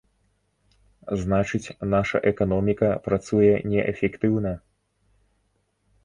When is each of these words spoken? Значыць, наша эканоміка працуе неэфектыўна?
Значыць, 1.23 1.73
наша 1.93 2.17
эканоміка 2.31 2.87
працуе 3.07 3.51
неэфектыўна? 3.73 4.53